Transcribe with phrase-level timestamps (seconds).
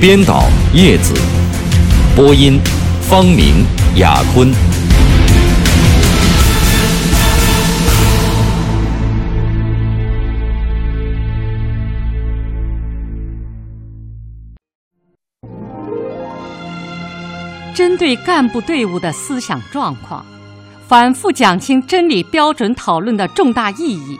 [0.00, 0.44] 编导
[0.74, 1.12] 叶子，
[2.14, 2.60] 播音
[3.02, 4.48] 方明、雅坤。
[17.74, 20.24] 针对干部队伍的思想状况，
[20.86, 24.16] 反复讲清真理标准讨论的重大意义。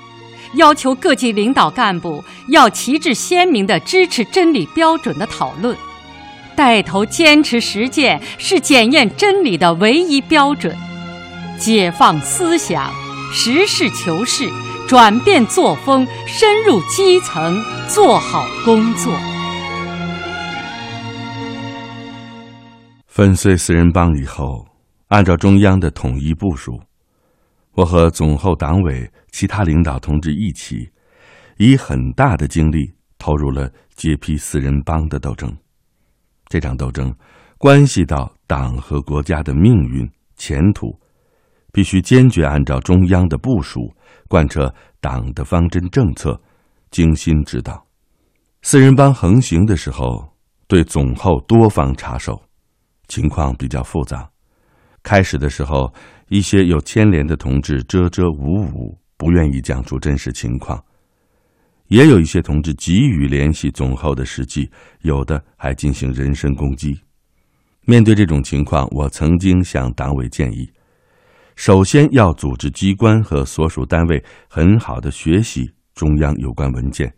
[0.55, 5.77] 要求各级领导干部要旗帜鲜明地支持真理标准的讨论，
[6.57, 10.76] 带头坚持实践是检验真理的唯一标准，
[11.59, 12.91] 解放思想，
[13.32, 14.49] 实事求是，
[14.88, 19.13] 转变作风，深入基层，做好工作。
[23.07, 24.65] 粉碎四人帮以后，
[25.09, 26.80] 按照中央的统一部署。
[27.79, 30.90] 我和总后党委其他领导同志一起，
[31.59, 35.57] 以很大的精力投入了揭批四人帮的斗争。
[36.48, 37.15] 这场斗争
[37.57, 40.93] 关系到党和国家的命运前途，
[41.73, 43.95] 必须坚决按照中央的部署，
[44.26, 46.37] 贯彻党的方针政策，
[46.90, 47.87] 精心指导。
[48.63, 50.29] 四人帮横行的时候，
[50.66, 52.42] 对总后多方插手，
[53.07, 54.29] 情况比较复杂。
[55.04, 55.95] 开始的时候。
[56.29, 60.79] 一些有牵连的同志遮遮捂捂，不愿意讲出真实情况；
[61.87, 64.70] 也有一些同志急于联系总后的实际，
[65.03, 67.00] 有的还进行人身攻击。
[67.87, 70.70] 面对这种情况，我曾经向党委建议：
[71.56, 77.10] 首先要组织机关和所属单位很好的学习中央有关文件，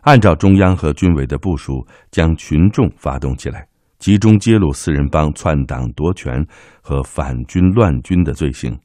[0.00, 3.69] 按照中央和军委的部署，将群众发动起来。
[4.00, 6.44] 集中揭露四人帮篡党夺权
[6.80, 8.76] 和反军乱军的罪行，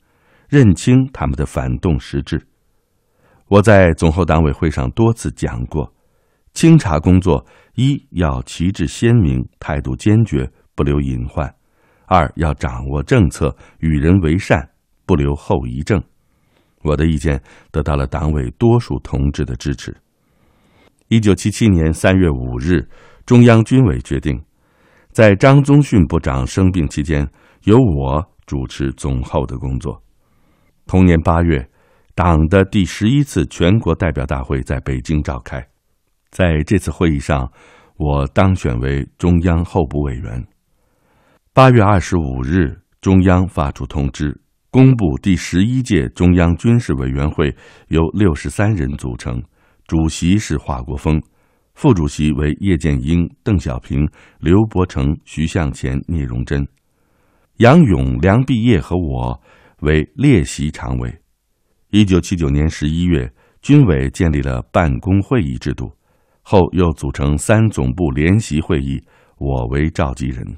[0.50, 2.46] 认清他们的反动实质。
[3.48, 5.94] 我在总后党委会上多次讲过：
[6.54, 11.48] 清查工作，一要旗帜鲜明，态度坚决，不留隐患；
[12.08, 14.70] 二要掌握政策，与人为善，
[15.06, 16.04] 不留后遗症。
[16.82, 19.96] 我的意见得到了党委多数同志的支持。
[21.08, 22.86] 一九七七年三月五日，
[23.26, 24.44] 中央军委决定。
[25.16, 27.26] 在张宗逊部长生病期间，
[27.64, 30.04] 由我主持总后的工作。
[30.86, 31.70] 同年八月，
[32.14, 35.66] 党的第十一次全国代表大会在北京召开，
[36.32, 37.50] 在这次会议上，
[37.96, 40.46] 我当选为中央候补委员。
[41.54, 44.38] 八月二十五日，中央发出通知，
[44.70, 47.56] 公布第十一届中央军事委员会
[47.88, 49.42] 由六十三人组成，
[49.88, 51.22] 主席是华国锋。
[51.76, 54.10] 副主席为叶剑英、邓小平、
[54.40, 56.66] 刘伯承、徐向前、聂荣臻，
[57.58, 59.42] 杨勇、梁毕业和我
[59.82, 61.14] 为列席常委。
[61.90, 63.30] 一九七九年十一月，
[63.62, 65.92] 军委建立了办公会议制度，
[66.44, 69.04] 后又组成三总部联席会议，
[69.38, 70.58] 我为召集人。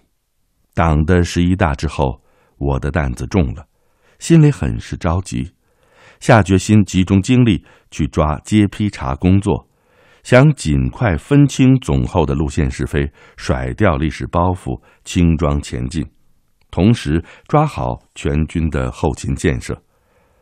[0.76, 2.22] 党的十一大之后，
[2.60, 3.66] 我的担子重了，
[4.20, 5.52] 心里很是着急，
[6.20, 9.67] 下决心集中精力去抓揭批查工作。
[10.28, 16.06] 想尽快分清总后的路线是非，甩掉历史包袱，轻装前进，
[16.70, 19.82] 同时抓好全军的后勤建设。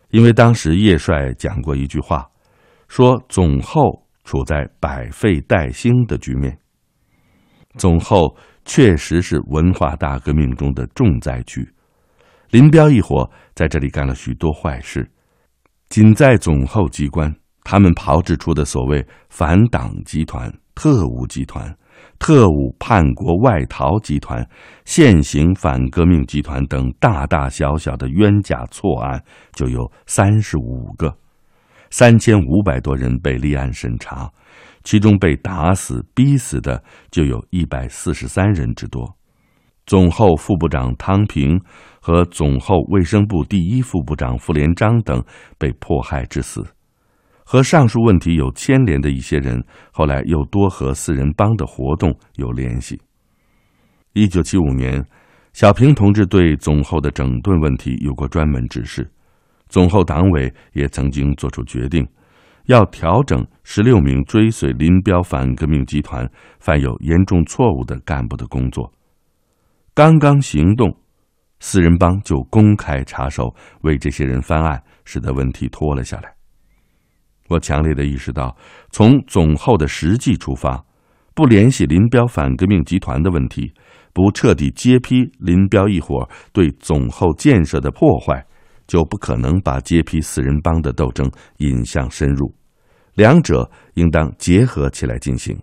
[0.10, 2.28] 因为当时叶帅讲过一句话，
[2.88, 6.58] 说总后处在百废待兴的局面。
[7.78, 8.36] 总后
[8.66, 11.72] 确实是文化大革命中的重灾区，
[12.50, 15.08] 林彪一伙在这里干了许多坏事，
[15.90, 17.32] 仅在总后机关。
[17.66, 21.76] 他们炮制出的所谓反党集团、特务集团、
[22.20, 24.48] 特务叛国外逃集团、
[24.86, 31.12] 现行反革命集团等大大小小的冤假错案就有三十五个，
[31.90, 34.32] 三千五百多人被立案审查，
[34.84, 39.12] 其中被打死、逼死的就有一百四十三人之多。
[39.88, 41.60] 总后副部长汤平
[42.00, 45.24] 和总后卫生部第一副部长傅连璋等
[45.58, 46.64] 被迫害致死。
[47.46, 53.00] 和上述问题有牵连的一些人，后来又多和四人帮的活动有联系。
[54.14, 55.06] 一九七五年，
[55.54, 59.08] 小平同志对总后的整顿问题有过专门指示，
[59.70, 62.06] 总后党委也曾经作出决定，
[62.66, 66.28] 要调整十六名追随林彪反革命集团
[66.60, 68.92] 犯有严重错误的干部的工作。
[69.94, 70.92] 刚刚行动，
[71.60, 76.35] 四人帮就公开插手为这些人翻案，使得问题拖了下来。
[77.50, 78.56] 我强烈的意识到，
[78.92, 80.84] 从总后的实际出发，
[81.34, 83.74] 不联系林彪反革命集团的问题，
[84.14, 88.46] 不彻底揭批林彪一伙对总后建设的破坏。
[88.88, 91.28] 就不可能把揭批四人帮的斗争
[91.58, 92.54] 引向深入，
[93.16, 95.60] 两者应当结合起来进行。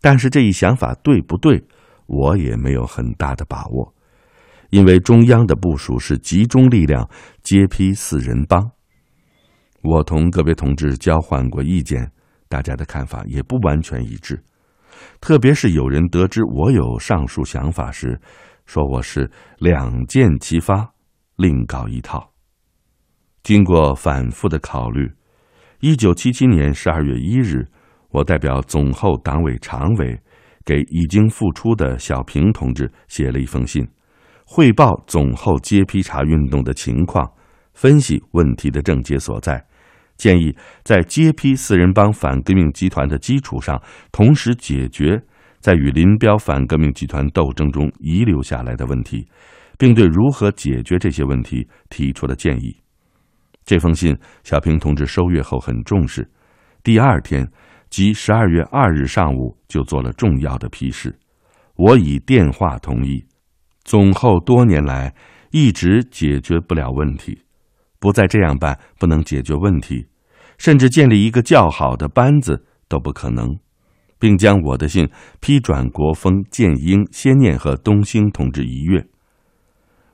[0.00, 1.64] 但是这一想法对不对，
[2.06, 3.92] 我也没有很大的把握，
[4.70, 7.10] 因为中央的部署是集中力量
[7.42, 8.70] 揭批四人帮。
[9.82, 12.10] 我同个别同志交换过意见，
[12.48, 14.42] 大家的看法也不完全一致，
[15.20, 18.20] 特别是有人得知我有上述想法时，
[18.64, 20.92] 说我是两箭齐发。
[21.36, 22.30] 另搞一套。
[23.42, 25.10] 经过反复的考虑，
[25.80, 27.66] 一九七七年十二月一日，
[28.10, 30.16] 我代表总后党委常委，
[30.64, 33.84] 给已经复出的小平同志写了一封信，
[34.46, 37.28] 汇报总后揭批查运动的情况，
[37.72, 39.64] 分析问题的症结所在，
[40.22, 40.54] 建议
[40.84, 43.82] 在揭批四人帮反革命集团的基础上，
[44.12, 45.20] 同时解决
[45.58, 49.26] 在与林彪反革命集团斗争中遗留下来的问题。
[49.78, 52.76] 并对如何解决这些问题提出了建议。
[53.64, 56.30] 这封信，小平同志收阅后很重视。
[56.84, 57.50] 第二天，
[57.90, 61.18] 即十二月二日上午，就做了重要的批示。
[61.74, 63.24] 我以电话同意，
[63.82, 65.12] 总后多年来
[65.50, 67.42] 一直解决不了问题，
[67.98, 70.06] 不再这样办，不能解决问题，
[70.58, 73.58] 甚至建立一个较好的班子都不可能，
[74.18, 75.08] 并将我的信
[75.40, 79.04] 批转国风、建英、先念和东兴同志一阅。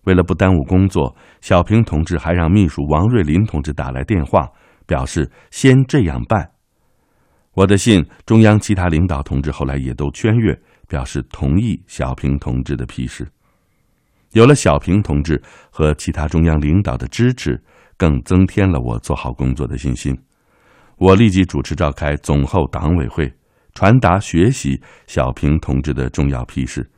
[0.05, 4.49] 为了不耽误工作，小平同志还让秘书王瑞林同志打来电话，
[4.87, 6.51] 表示先这样办。
[7.53, 13.29] 我的信，中央其他领导同志后来也都圈阅，表示同意小平同志的批示。
[14.33, 17.63] 有了小平同志和其他中央领导的支持，
[17.97, 20.17] 更增添了我做好工作的信心。
[20.99, 23.33] 我立即主持召开总后党委会，
[23.73, 26.91] 传达学习小平同志的重要批示。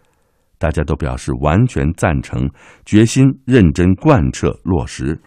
[0.59, 2.49] 大家都表示完全赞成，
[2.85, 5.21] 决心认真贯彻落实。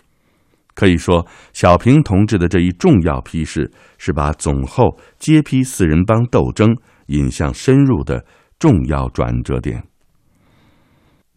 [0.75, 6.75] 可以说，小平同志的这一重要批示，是把总后揭批四人帮斗争
[7.08, 8.25] 引向深入的
[8.58, 9.84] 重要转折点。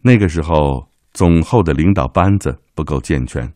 [0.01, 3.51] 那个时候，总后的领导班子不够健全，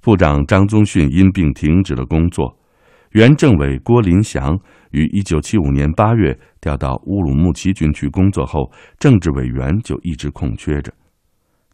[0.00, 2.56] 部长张宗逊因病停止了工作。
[3.14, 4.58] 原政委郭林祥
[4.90, 10.92] 于一九七五年八月调到乌鲁木齐军区工作后，政治委员就一直空缺着。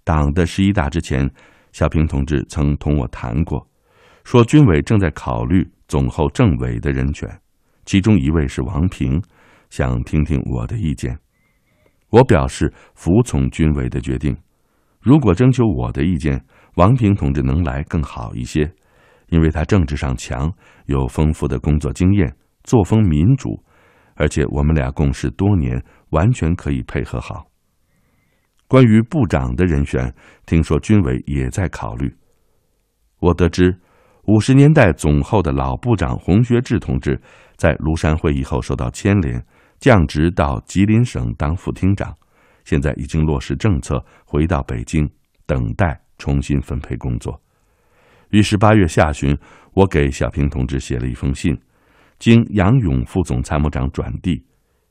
[0.04, 1.26] 党的十一大之前，
[1.72, 3.66] 小平同志曾同我谈过，
[4.22, 7.26] 说军委正在考虑总后政委的人选，
[7.86, 9.22] 其中一位是王平，
[9.70, 11.18] 想听听我的意见。
[12.10, 14.36] 我表示服从军委的决定，
[15.00, 16.44] 如果征求我的意见，
[16.74, 18.70] 王平同志能来更好一些。
[19.30, 20.52] 因为他政治上强，
[20.86, 23.48] 有丰富的工作经验，作风民主，
[24.14, 27.46] 而且我们俩共事多年，完全可以配合好。
[28.68, 30.14] 关于部长的人选，
[30.46, 32.14] 听说军委也在考虑。
[33.18, 33.76] 我得知，
[34.24, 37.20] 五十年代总后的老部长洪学智同志，
[37.56, 39.44] 在庐山会议后受到牵连，
[39.78, 42.14] 降职到吉林省当副厅长，
[42.64, 45.08] 现在已经落实政策，回到北京，
[45.46, 47.40] 等待重新分配工作。
[48.30, 49.36] 于是八月下旬，
[49.74, 51.56] 我给小平同志写了一封信，
[52.18, 54.44] 经杨勇副总参谋长转递。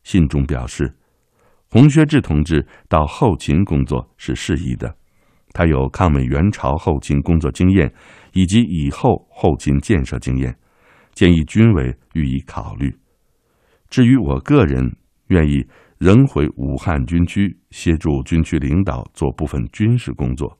[0.03, 0.93] 信中表示，
[1.69, 4.93] 洪学智同志到后勤工作是适宜的，
[5.53, 7.93] 他有抗美援朝后勤工作经验
[8.33, 10.53] 以及以后后勤建设经验，
[11.13, 12.93] 建议军委予以考虑。
[13.89, 15.65] 至于我个人，愿意
[15.97, 20.59] 仍回武汉军区协助军区领导做部分军事工作。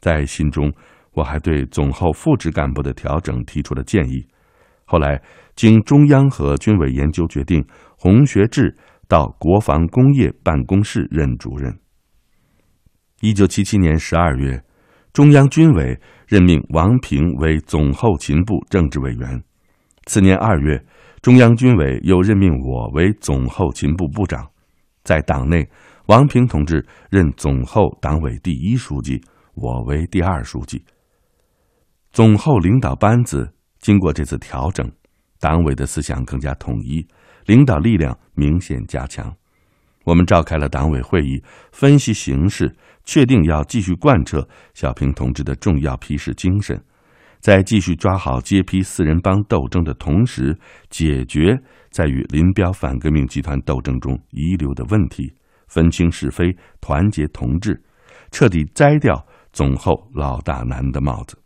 [0.00, 0.72] 在信中。
[1.12, 4.26] 我还对总后副职干部的调整提出了建议。
[4.84, 5.20] 后来
[5.56, 7.64] 经中央和军委研究，决定
[7.96, 11.78] 洪学智到国防工业办公室任主任。
[13.20, 14.62] 一九七七年十二月，
[15.12, 19.42] 中央军委任命王平为总后勤部政治委员。
[20.06, 20.82] 次年二月，
[21.20, 24.48] 中央军委又任命我为总后勤部部长。
[25.02, 25.68] 在党内，
[26.06, 29.20] 王平同志任总后党委第一书记，
[29.54, 30.82] 我为第二书记。
[32.12, 34.90] 总后领导班子经过这次调整，
[35.38, 37.06] 党委的思想更加统一，
[37.46, 39.32] 领导力量明显加强。
[40.04, 42.74] 我们召开了党委会议，分析形势，
[43.04, 46.82] 确定要继续贯彻小平同志的重要批示精神，
[47.40, 51.56] 在继续抓好揭批四人帮斗争的同时，解决
[51.90, 55.30] 在与林彪反革命集团斗争中遗留的问题，
[55.66, 57.82] 分清是非，团结同志，
[58.30, 61.38] 彻底摘掉总后老大难的帽子。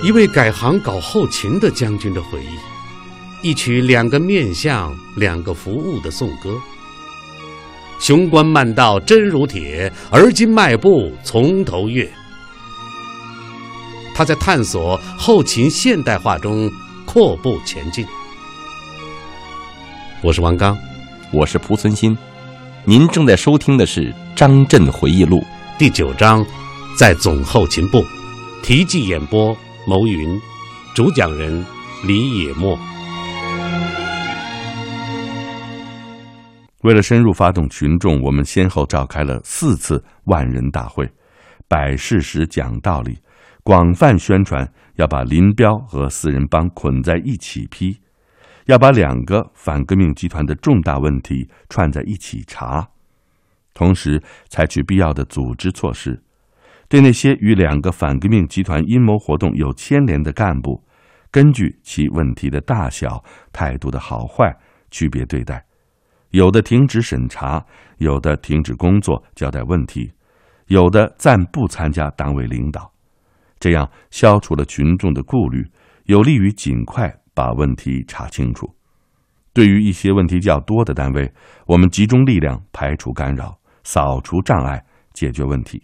[0.00, 6.56] 一位改行搞后勤的将军的回忆，一曲两个面相、两个服务的颂歌。
[7.98, 12.08] 雄关漫道真如铁，而今迈步从头越。
[14.14, 16.70] 他在探索后勤现代化中
[17.04, 18.06] 阔步前进。
[20.22, 20.78] 我是王刚，
[21.32, 22.16] 我是蒲存昕，
[22.84, 25.40] 您正在收听的是《张震回忆录》
[25.78, 26.44] 第九章，
[26.96, 28.02] 在总后勤部，
[28.62, 29.56] 题记演播。
[29.86, 30.40] 牟云，
[30.94, 31.64] 主讲人
[32.04, 32.78] 李野墨。
[36.82, 41.10] 为了深入发动群众，我们先后召开了四次万人大会，
[41.66, 43.18] 摆事实、讲道理，
[43.62, 47.98] 广泛宣传要把林彪和四人帮捆在一起批，
[48.68, 52.86] 要把两个反革命集团的重大问题串在一起查，
[53.72, 56.22] 同时采取必要的组织措施。
[56.86, 60.84] 对那些与两个反革命集团阴谋活动有牵连的干部，
[61.30, 64.54] 根据其问题的大小、态度的好坏
[64.90, 65.64] 区别对待，
[66.30, 67.64] 有的停止审查，
[67.96, 70.12] 有的停止工作交代问题，
[70.66, 72.92] 有的暂不参加党委领导，
[73.58, 75.66] 这样消除了群众的顾虑，
[76.04, 78.68] 有利于尽快把问题查清楚。
[79.52, 81.32] 对于一些问题较多的单位，
[81.66, 85.80] 我们集中力量排除干扰，扫除障碍，解决问题。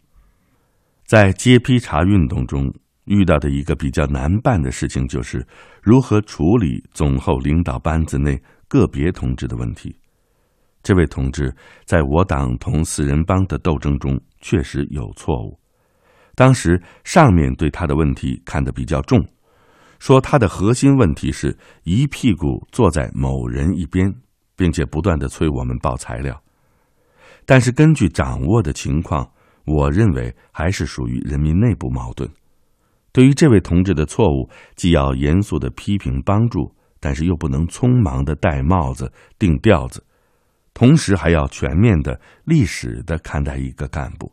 [1.06, 5.46] 在揭批查运动中遇到的一个比较难办的事情，就是
[5.80, 9.96] 如何处理总后领导班子内个别同志的问题。
[10.82, 15.56] 这位同志在我党同四人帮的斗争中确实有错误。
[16.34, 19.24] 当时上面对他的问题看得比较重，
[20.04, 24.14] 说他的核心问题是一屁股坐在某人一边，
[24.54, 26.38] 并且不断的催我们报材料。
[27.46, 29.26] 但是根据掌握的情况。
[29.66, 32.28] 我认为还是属于人民内部矛盾。
[33.12, 34.46] 对于这位同志的错误，
[34.76, 36.70] 既要严肃的批评帮助，
[37.00, 40.04] 但是又不能匆忙的戴帽子定调子，
[40.74, 44.30] 同时还要全面的历史的看待一个干部。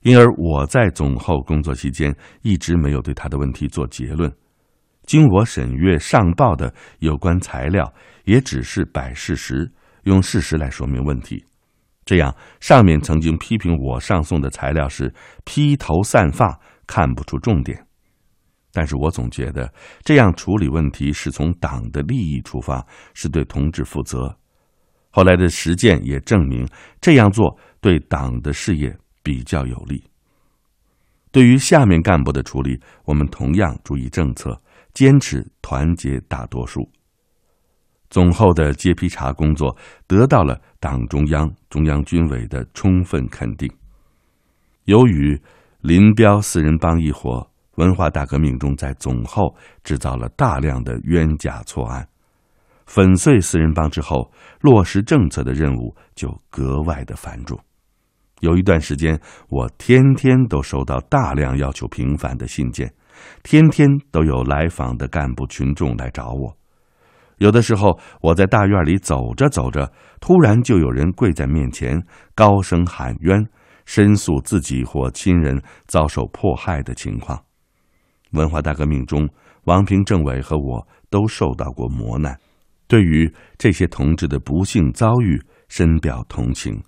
[0.00, 4.32] 因而我在总后工作期间一直没有对他的问题做结论。
[5.10, 7.92] 经我审阅上报的有关材料，
[8.26, 9.68] 也只是摆事实，
[10.04, 11.44] 用事实来说明问题。
[12.04, 15.12] 这样，上面曾经批评我上送的材料是
[15.44, 17.84] 披头散发，看不出重点。
[18.72, 19.74] 但是我总觉得
[20.04, 24.38] 这样处理问题是从党的利益出发，是对同志负责。
[25.10, 26.64] 后来的实践也证明，
[27.00, 30.04] 这样做对党的事业比较有利。
[31.32, 34.60] 对于下面干部的处理，我们同样注意政策，
[34.94, 36.90] 坚持团结大多数。
[38.08, 43.70] 总后的揭批查工作得到了党中央、中央军委的充分肯定。
[44.84, 45.40] 由于
[45.80, 49.54] 林彪四人帮一伙文化大革命中在总后
[49.84, 52.08] 制造了大量的冤假错案，
[52.86, 57.58] 粉碎四人帮之后，落实政策的任务就格外的繁重。
[58.40, 62.92] 有一段时间，我天天都收到大量要求平反的信件，
[63.42, 66.56] 天天都有来访的干部群众来找我。
[67.38, 72.02] 有的时候，我在大院里走着走着，突然就有人跪在面前，
[72.34, 73.46] 高声喊冤，
[73.86, 77.42] 申诉自己或亲人遭受迫害的情况。
[78.32, 79.28] 文化大革命中，
[79.64, 82.38] 王平政委和我都受到过磨难，
[82.86, 86.82] 对于这些同志的不幸遭遇，深表同情。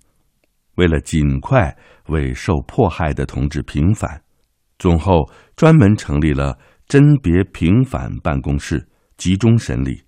[0.76, 1.76] 为了尽快
[2.08, 4.22] 为受迫害的同志平反，
[4.78, 8.86] 总后专门成立了甄别平反办公室，
[9.16, 10.02] 集中审理。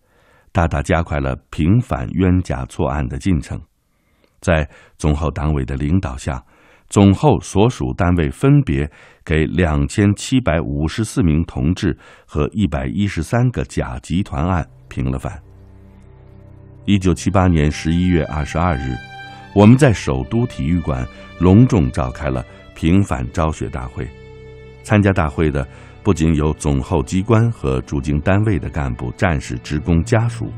[0.52, 3.60] 大大加快了平反冤假错案的进程，
[4.40, 6.44] 在总后党委的领导下，
[6.88, 8.88] 总后所属单位分别
[9.24, 15.42] 给两千七百五十四名同志和一百一十三个假集团案平了反。
[16.84, 18.94] 一九七八年十一月二十二日，
[19.56, 21.04] 我们在首都体育馆
[21.40, 22.44] 隆重召开了
[22.76, 24.08] 平反昭雪大会，
[24.84, 25.66] 参加大会的。
[26.04, 30.52] 不仅有总后机关和驻京单位的干部、战士、职工家属，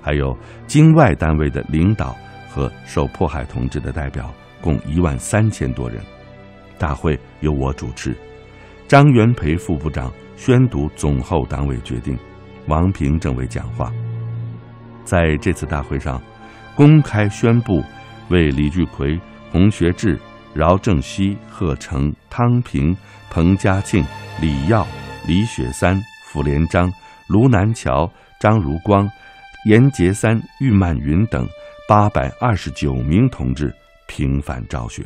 [0.00, 0.34] 还有
[0.66, 2.16] 京外单位的领导
[2.48, 6.00] 和受迫害同志的代表，共一万三千多人。
[6.78, 8.16] 大会由我主持，
[8.88, 12.18] 张元培副部长宣读总后党委决定，
[12.66, 13.92] 王平政委讲话。
[15.04, 16.18] 在这次大会上，
[16.74, 17.82] 公开宣布
[18.30, 19.20] 为李聚奎、
[19.52, 20.18] 洪学智、
[20.54, 22.96] 饶正熙、贺成、汤平、
[23.30, 24.04] 彭家庆、
[24.40, 24.86] 李耀、
[25.26, 26.92] 李雪三、傅连章、
[27.28, 29.08] 卢南桥、张如光、
[29.66, 31.46] 严杰三、郁曼云等
[31.88, 33.74] 八百二十九名同志
[34.06, 35.04] 平反昭雪。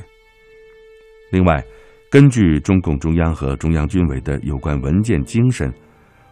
[1.32, 1.64] 另外，
[2.10, 5.72] 根据中共中央和中央军委的有关文件精神。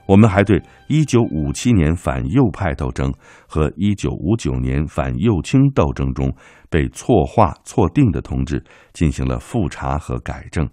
[0.07, 3.12] 我们还对1957年反右派斗争
[3.47, 6.35] 和1959年反右倾斗争中
[6.71, 8.64] 被错划错定的同志
[8.95, 10.66] 进行了复查和改正，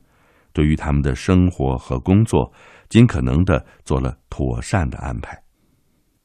[0.55, 2.51] 对于他们的生活和工作，
[2.88, 5.43] 尽可能的做了妥善的安排。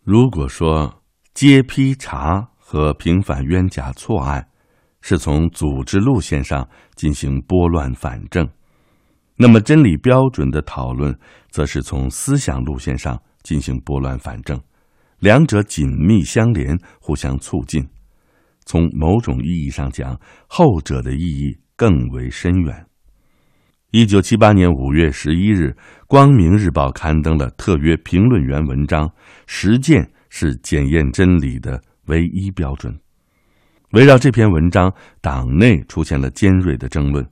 [0.04, 1.02] 如果说
[1.34, 4.48] 揭批查和平反冤假错案
[5.00, 8.48] 是从组织路线上进行拨乱反正，
[9.36, 11.18] 那么，真理标准的讨论，
[11.50, 14.60] 则是从思想路线上进行拨乱反正，
[15.18, 17.88] 两者紧密相连，互相促进。
[18.66, 22.86] 从某种意义上讲，后者的意义更为深远。
[23.92, 25.74] 一九七八年五月十一日，
[26.06, 29.10] 《光明日报》刊登了特约评论员文章
[29.48, 32.96] ：“实践是检验真理的唯一标准。”
[33.92, 37.26] 围绕这篇文章，党内出现了尖锐的争论。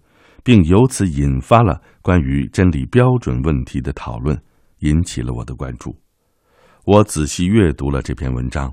[0.45, 4.41] 并由此引发了关于真理标准问题的讨论，
[4.79, 5.95] 引起了我的关注。
[6.87, 8.73] 我仔细阅读了这篇文章，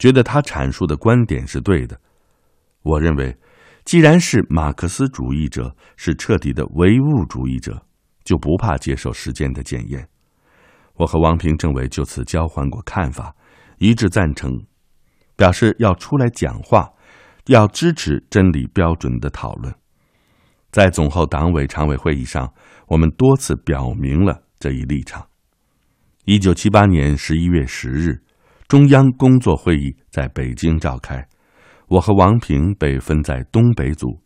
[0.00, 1.96] 觉得他阐述的观点是对的。
[2.82, 3.36] 我认为，
[3.84, 7.84] 既然是马克思主义者，是彻底的唯物主义者，
[8.24, 10.08] 就不怕接受时间的检验。
[10.94, 13.34] 我和王平政委就此交换过看法，
[13.78, 14.64] 一致赞成，
[15.36, 16.92] 表示要出来讲话，
[17.46, 19.74] 要支持真理标准的讨论。
[20.70, 22.52] 在总后党委常委会议上，
[22.86, 25.26] 我们多次表明了这一立场。
[26.24, 28.22] 一九七八年十一月十日，
[28.68, 31.26] 中央工作会议在北京召开，
[31.92, 34.18] 我和王平被分在东北组，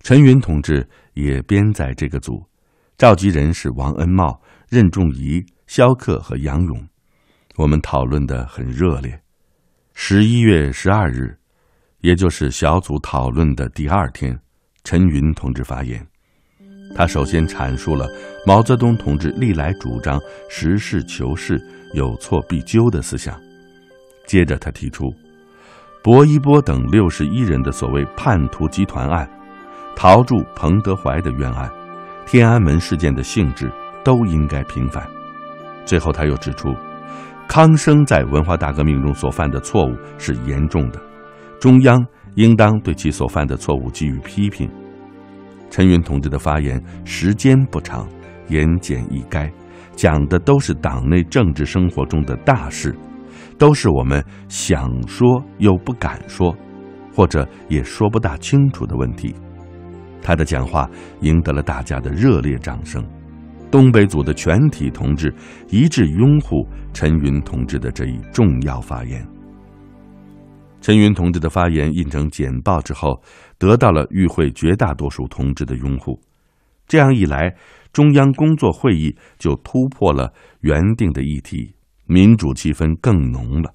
[0.00, 2.42] 陈云同志也编在这个组，
[2.96, 4.40] 召集人是王恩茂、
[4.70, 6.88] 任仲夷、肖克和杨勇。
[7.56, 9.20] 我们讨论的很热烈。
[9.92, 11.36] 十一月十二日，
[12.00, 14.38] 也就是小组讨论的第二天。
[14.82, 16.06] 陈云同志发言，
[16.96, 18.08] 他首先阐述了
[18.46, 21.60] 毛泽东同志历来主张实事求是、
[21.92, 23.38] 有错必纠的思想。
[24.26, 25.12] 接着，他提出，
[26.08, 29.28] 薄一波等六十一人的所谓叛徒集团案、
[29.94, 31.70] 陶铸、彭德怀的冤案、
[32.24, 33.70] 天安门事件的性质
[34.02, 35.06] 都应该平反。
[35.84, 36.74] 最后，他又指出，
[37.46, 40.98] 康生在文化大革命中所犯的错误是严重的，
[41.60, 42.02] 中央。
[42.36, 44.70] 应当对其所犯的错误给予批评。
[45.70, 48.08] 陈云同志的发言时间不长，
[48.46, 49.50] 言简意赅，
[49.94, 52.96] 讲的都是党内政治生活中的大事，
[53.58, 56.54] 都是我们想说又不敢说，
[57.12, 59.34] 或者也说不大清楚的问题。
[60.22, 60.88] 他的讲话
[61.20, 63.04] 赢得了大家的热烈掌声，
[63.70, 65.34] 东北组的全体同志
[65.68, 69.26] 一致拥护陈云同志的这一重要发言。
[70.80, 73.20] 陈云同志的发言印成简报之后，
[73.58, 76.20] 得到了与会绝大多数同志的拥护。
[76.86, 77.54] 这样一来，
[77.92, 81.74] 中央工作会议就突破了原定的议题，
[82.08, 83.72] 民主气氛更浓了。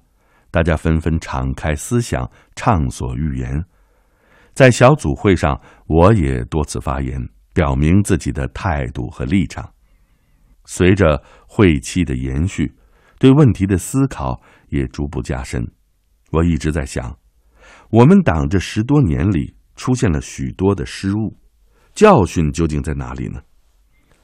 [0.50, 3.64] 大家纷纷敞开思想，畅所欲言。
[4.52, 7.20] 在小组会上，我也多次发言，
[7.52, 9.72] 表明自己的态度和立场。
[10.64, 12.74] 随着会期的延续，
[13.18, 15.64] 对问题的思考也逐步加深。
[16.30, 17.16] 我一直在想，
[17.90, 21.36] 我们党这十多年里出现了许多的失误，
[21.94, 23.40] 教训究竟在哪里呢？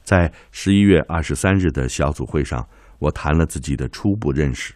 [0.03, 2.67] 在十一月二十三日的小组会上，
[3.01, 4.73] 我谈了自己的初步认识。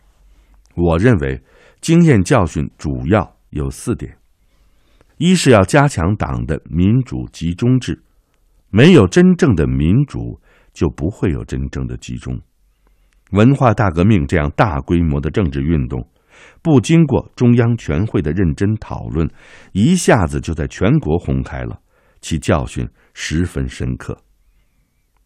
[0.75, 1.41] 我认为，
[1.79, 4.17] 经验教训主要有四点：
[5.17, 8.03] 一是要加强党的民主集中制，
[8.69, 10.41] 没有真正的民主，
[10.73, 12.41] 就不会有真正的集中。
[13.31, 16.05] 文化大革命这样大规模的政治运动。
[16.61, 19.29] 不经过中央全会的认真讨论，
[19.71, 21.79] 一下子就在全国轰开了，
[22.19, 24.17] 其教训十分深刻。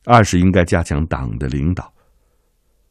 [0.05, 1.91] 二是应该加强党的领导，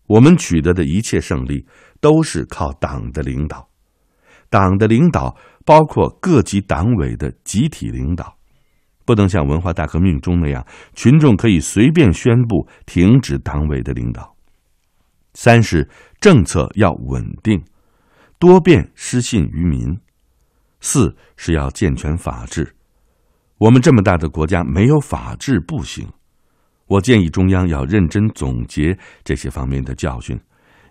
[0.08, 1.64] 我们取得的一切胜利
[2.00, 3.68] 都是靠党的领导，
[4.50, 8.36] 党的领导包括各级党委的集体领导，
[9.04, 14.34] 不能像文化大革命中那样，群众可以随便宣布停止党委的领导。
[15.34, 15.88] 三是
[16.20, 17.62] 政策要稳定。
[18.40, 19.98] 多变失信于民，
[20.80, 22.72] 四是要健全法治。
[23.58, 26.08] 我们这么大的国家没有法治不行。
[26.88, 30.40] 我建议中央要认真总结这些方面的教训，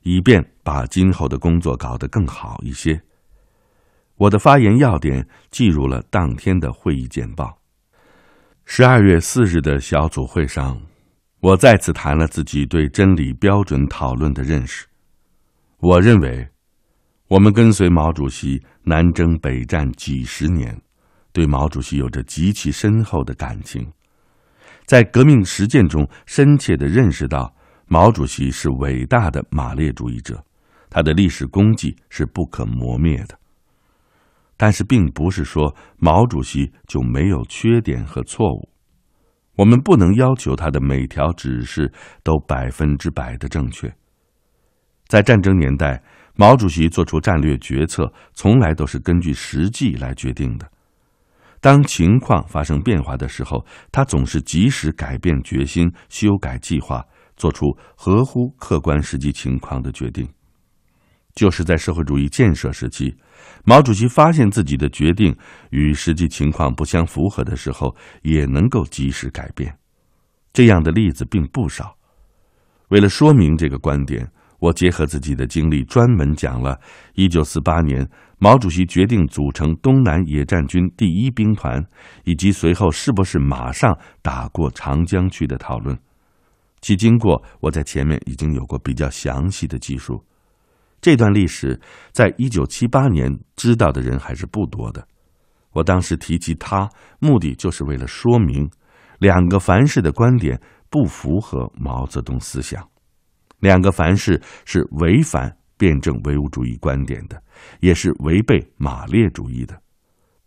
[0.04, 3.02] 以便把今后的工作搞得更好一些。
[4.16, 7.60] 我的发言要点记入了当天的会议简报。
[8.66, 10.80] 十二月四日的小组会上，
[11.40, 14.86] 我再次谈了自己对真理标准讨论的认识。
[15.80, 16.48] 我认为，
[17.28, 20.80] 我们跟随毛主席南征北战几十年，
[21.32, 23.88] 对毛主席有着极其深厚的感情，
[24.88, 27.54] 在革命实践中深切的认识到
[27.88, 30.42] 毛主席是伟大的马列主义者，
[30.90, 33.38] 他的历史功绩是不可磨灭的。
[34.56, 38.70] 但是，并不是说毛主席就没有缺点和错误。
[39.58, 41.92] 我们不能要求他的每条指示
[42.24, 43.94] 都百分之百的正确。
[45.08, 46.02] 在战争年代，
[46.36, 50.72] 毛主席做出战略决策，从来都是根据实际来决定的。
[51.60, 57.04] 当情况发生变化的时候，他总是及时改变决心，修改计划，
[57.36, 57.66] 做出
[57.96, 60.28] 合乎客观实际情况的决定。
[61.36, 63.16] 就是在社会主义建设时期，
[63.64, 65.36] 毛主席发现自己的决定
[65.70, 69.78] 与实际情况不相符合的时候，也能够及时改变。
[70.52, 71.96] 这样的例子并不少。
[72.90, 74.28] 为了说明这个观点，
[74.60, 76.80] 我结合自己的经历，专门讲了
[77.16, 81.84] 1948年毛主席决定组成东南野战军第一兵团，
[82.24, 85.98] 以及随后是不是马上打过长江去的讨论。
[86.82, 90.24] 其经过，我在前面已经有过比较详细的记述。
[91.02, 91.80] 这段历史，
[92.12, 95.08] 在一九七八年知道的人还是不多的。
[95.74, 96.90] 我当时提及它，
[97.20, 98.70] 目的就是为了说明，
[99.20, 102.88] 两个凡是的观点不符合毛泽东思想，
[103.60, 107.42] 两个凡是是违反辩证唯物主义观点的，
[107.80, 109.80] 也是违背马列主义的。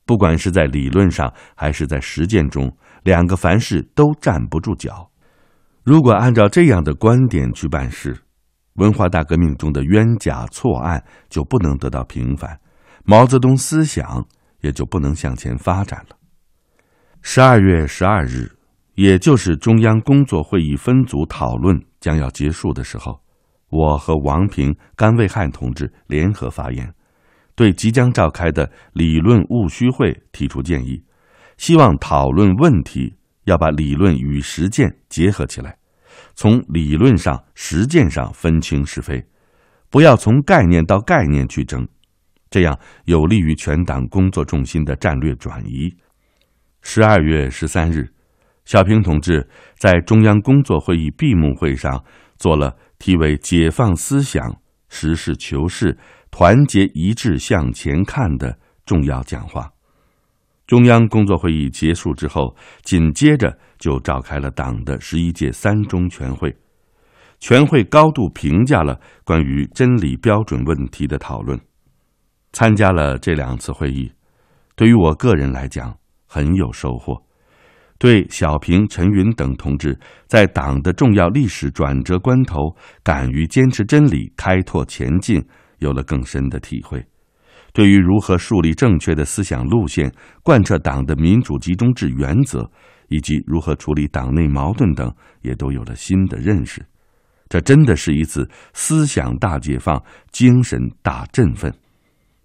[0.06, 5.08] 不管是在理论上还是在实践中，两个凡是都站不住脚。
[5.84, 8.16] 如果按照这样的观点去办事，
[8.74, 12.58] 文化大革命中的冤假错案就不能得到平反，
[13.04, 14.26] 毛泽东思想
[14.60, 16.16] 也就不能向前发展了。
[17.22, 18.50] 十二月十二日，
[18.94, 23.20] 也就是中央工作会议分组讨论将要结束的时候，
[23.68, 26.92] 我和王平、甘卫汉同志联合发言，
[27.54, 31.02] 对即将召开的理论务虚会提出建议，
[31.56, 35.76] 希望讨论问题要把理论与实践结合起来。
[36.34, 39.22] 从理论上、实践上分清是非，
[39.90, 41.86] 不要从概念到概念去争，
[42.50, 45.94] 这样有利于全党工作重心的战略转移。
[46.82, 48.10] 十二月十三日，
[48.64, 52.04] 小平同志在中央工作会议闭幕会上
[52.36, 55.98] 做了题为“解放思想，实事求是，
[56.30, 59.70] 团结一致向前看”的重要讲话。
[60.66, 66.56] 中央工作会议结束之后，紧接着就召开了党的十一届三中全会。
[67.40, 71.58] 全会高度评价了关于真理标准问题的讨论。
[72.52, 74.12] 参加了这两次会议，
[74.76, 75.96] 对于我个人来讲
[76.26, 77.22] 很有收获，
[78.00, 85.44] 对小平、陈云等同志在党的重要历史转折关头敢于坚持真理、开拓前进，
[85.80, 87.04] 有了更深的体会。
[87.74, 90.10] 对于如何树立正确的思想路线、
[90.42, 92.68] 贯彻党的民主集中制原则，
[93.08, 96.82] 以及如何处理党内矛盾等，也都有了新的认识。
[97.50, 101.70] 这真的是一次思想大解放、精神大振奋。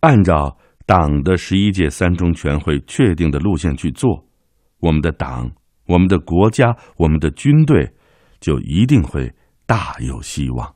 [0.02, 4.28] 按照党的十一届三中全会确定的路线去做，
[4.80, 5.52] 我们的党、
[5.88, 7.94] 我们的国家、我们的军队，
[8.40, 9.34] 就一定会
[9.66, 10.76] 大有希望。